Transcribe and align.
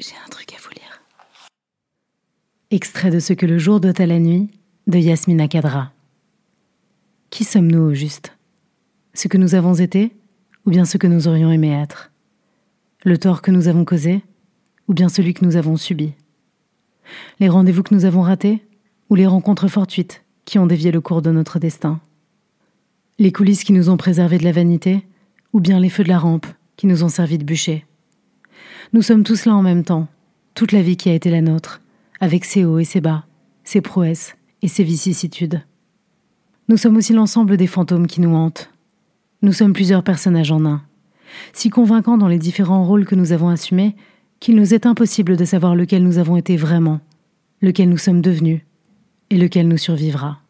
J'ai 0.00 0.14
un 0.26 0.28
truc 0.28 0.52
à 0.52 0.56
vous 0.60 0.70
lire. 0.70 1.02
Extrait 2.72 3.10
de 3.10 3.20
Ce 3.20 3.32
que 3.32 3.46
le 3.46 3.58
jour 3.58 3.78
doit 3.78 4.00
à 4.00 4.06
la 4.06 4.18
nuit 4.18 4.50
de 4.88 4.98
Yasmina 4.98 5.46
Kadra. 5.46 5.92
Qui 7.30 7.44
sommes-nous 7.44 7.90
au 7.90 7.94
juste? 7.94 8.36
Ce 9.12 9.28
que 9.28 9.38
nous 9.38 9.54
avons 9.54 9.74
été 9.74 10.10
ou 10.66 10.70
bien 10.70 10.84
ce 10.84 10.98
que 10.98 11.06
nous 11.06 11.28
aurions 11.28 11.52
aimé 11.52 11.70
être? 11.70 12.10
Le 13.04 13.18
tort 13.18 13.40
que 13.40 13.52
nous 13.52 13.68
avons 13.68 13.84
causé 13.84 14.24
ou 14.88 14.94
bien 14.94 15.08
celui 15.08 15.32
que 15.32 15.44
nous 15.44 15.54
avons 15.54 15.76
subi? 15.76 16.14
Les 17.38 17.48
rendez-vous 17.48 17.84
que 17.84 17.94
nous 17.94 18.04
avons 18.04 18.22
ratés 18.22 18.64
ou 19.10 19.14
les 19.14 19.28
rencontres 19.28 19.68
fortuites 19.68 20.24
qui 20.44 20.58
ont 20.58 20.66
dévié 20.66 20.90
le 20.90 21.00
cours 21.00 21.22
de 21.22 21.30
notre 21.30 21.60
destin? 21.60 22.00
Les 23.20 23.30
coulisses 23.30 23.62
qui 23.62 23.72
nous 23.72 23.90
ont 23.90 23.96
préservés 23.96 24.38
de 24.38 24.44
la 24.44 24.50
vanité 24.50 25.06
ou 25.52 25.60
bien 25.60 25.78
les 25.78 25.88
feux 25.88 26.02
de 26.02 26.08
la 26.08 26.18
rampe 26.18 26.46
qui 26.76 26.88
nous 26.88 27.04
ont 27.04 27.08
servi 27.08 27.38
de 27.38 27.44
bûcher? 27.44 27.86
Nous 28.92 29.02
sommes 29.02 29.24
tous 29.24 29.46
là 29.46 29.54
en 29.54 29.62
même 29.62 29.84
temps, 29.84 30.08
toute 30.54 30.72
la 30.72 30.82
vie 30.82 30.96
qui 30.96 31.08
a 31.10 31.14
été 31.14 31.30
la 31.30 31.40
nôtre, 31.40 31.80
avec 32.20 32.44
ses 32.44 32.64
hauts 32.64 32.78
et 32.78 32.84
ses 32.84 33.00
bas, 33.00 33.24
ses 33.64 33.80
prouesses 33.80 34.36
et 34.62 34.68
ses 34.68 34.84
vicissitudes. 34.84 35.62
Nous 36.68 36.76
sommes 36.76 36.96
aussi 36.96 37.12
l'ensemble 37.12 37.56
des 37.56 37.66
fantômes 37.66 38.06
qui 38.06 38.20
nous 38.20 38.34
hantent. 38.34 38.70
Nous 39.42 39.52
sommes 39.52 39.72
plusieurs 39.72 40.02
personnages 40.02 40.52
en 40.52 40.64
un, 40.64 40.82
si 41.52 41.70
convaincants 41.70 42.18
dans 42.18 42.28
les 42.28 42.38
différents 42.38 42.84
rôles 42.84 43.04
que 43.04 43.14
nous 43.14 43.32
avons 43.32 43.48
assumés 43.48 43.96
qu'il 44.40 44.56
nous 44.56 44.74
est 44.74 44.86
impossible 44.86 45.36
de 45.36 45.44
savoir 45.44 45.74
lequel 45.74 46.02
nous 46.02 46.18
avons 46.18 46.36
été 46.36 46.56
vraiment, 46.56 47.00
lequel 47.60 47.88
nous 47.88 47.98
sommes 47.98 48.20
devenus 48.20 48.60
et 49.30 49.36
lequel 49.36 49.68
nous 49.68 49.78
survivra. 49.78 50.43